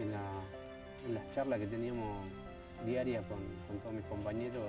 [0.00, 0.40] en, la-
[1.06, 2.26] en las charlas que teníamos
[2.86, 4.62] diarias con, con todos mis compañeros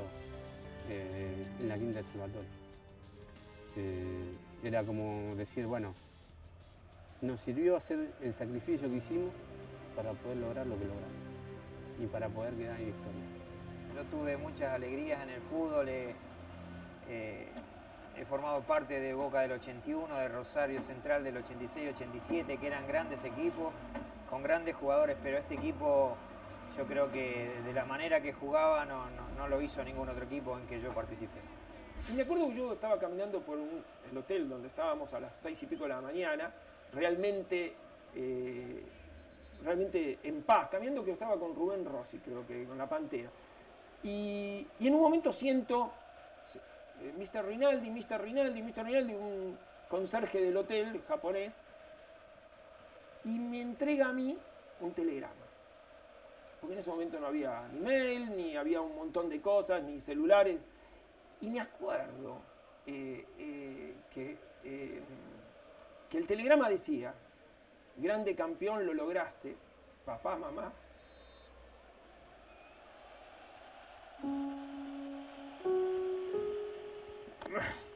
[0.89, 2.47] eh, en la Quinta de Salvatore.
[3.77, 5.93] Eh, era como decir, bueno,
[7.21, 9.29] nos sirvió hacer el sacrificio que hicimos
[9.99, 11.09] para poder lograr lo que logramos
[12.01, 13.23] y para poder quedar en la historia.
[13.95, 15.89] Yo tuve muchas alegrías en el fútbol.
[15.89, 16.15] He,
[17.09, 17.47] eh,
[18.17, 23.21] he formado parte de Boca del 81, de Rosario Central del 86-87, que eran grandes
[23.25, 23.73] equipos,
[24.29, 26.15] con grandes jugadores, pero este equipo
[26.77, 30.23] yo creo que de la manera que jugaba no, no- no lo hizo ningún otro
[30.23, 31.39] equipo en que yo participé.
[32.09, 35.35] Y me acuerdo que yo estaba caminando por un- el hotel donde estábamos a las
[35.35, 36.51] seis y pico de la mañana,
[36.93, 37.73] realmente,
[38.15, 38.83] eh,
[39.63, 43.29] realmente en paz, caminando que estaba con Rubén Rossi, creo que con la Pantera.
[44.03, 45.91] Y, en un momento siento
[47.01, 47.45] eh, Mr.
[47.45, 48.21] Rinaldi, Mr.
[48.21, 48.83] Rinaldi, Mr.
[48.85, 49.57] Rinaldi, un
[49.89, 51.57] conserje del hotel japonés,
[53.25, 54.37] y me entrega a mí
[54.79, 55.33] un telegrama.
[56.61, 59.99] Porque en ese momento no había ni mail, ni había un montón de cosas, ni
[59.99, 60.59] celulares.
[61.41, 62.37] Y me acuerdo
[62.85, 64.37] eh, eh, que,
[66.09, 67.13] que el telegrama decía,
[68.01, 69.55] grande campeón, lo lograste,
[70.05, 70.71] papá, mamá.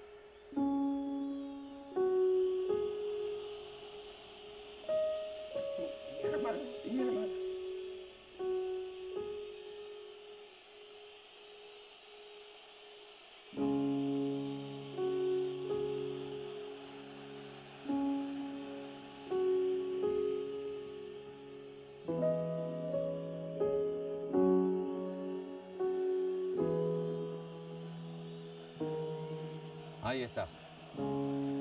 [30.03, 30.47] Ahí está.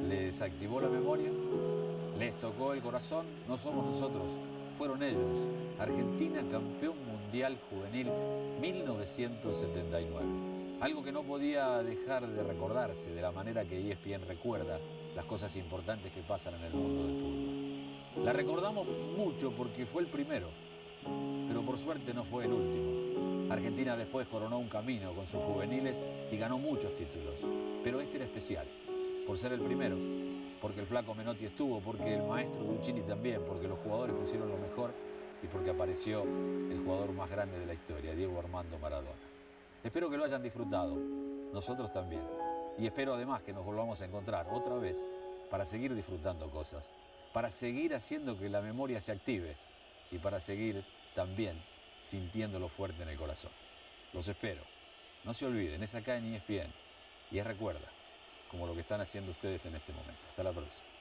[0.09, 1.31] Les activó la memoria,
[2.19, 3.25] les tocó el corazón.
[3.49, 4.25] No somos nosotros,
[4.77, 5.23] fueron ellos.
[5.79, 8.09] Argentina campeón mundial juvenil
[8.61, 10.27] 1979.
[10.81, 14.81] Algo que no podía dejar de recordarse de la manera que ESPN recuerda
[15.15, 18.25] las cosas importantes que pasan en el mundo del fútbol.
[18.25, 20.49] La recordamos mucho porque fue el primero,
[21.47, 23.53] pero por suerte no fue el último.
[23.53, 25.97] Argentina después coronó un camino con sus juveniles
[26.33, 27.35] y ganó muchos títulos,
[27.83, 28.67] pero este era especial,
[29.27, 29.97] por ser el primero,
[30.61, 34.57] porque el flaco Menotti estuvo, porque el maestro Guccini también, porque los jugadores pusieron lo
[34.57, 34.93] mejor
[35.43, 39.11] y porque apareció el jugador más grande de la historia, Diego Armando Maradona.
[39.83, 40.97] Espero que lo hayan disfrutado,
[41.53, 42.23] nosotros también,
[42.79, 45.05] y espero además que nos volvamos a encontrar otra vez
[45.51, 46.89] para seguir disfrutando cosas,
[47.33, 49.57] para seguir haciendo que la memoria se active
[50.11, 50.85] y para seguir
[51.17, 51.61] también
[52.07, 53.51] sintiéndolo fuerte en el corazón.
[54.13, 54.63] Los espero.
[55.25, 56.82] No se olviden, es acá en ESPN
[57.33, 57.89] y recuerda,
[58.51, 60.21] como lo que están haciendo ustedes en este momento.
[60.29, 60.93] Hasta la próxima.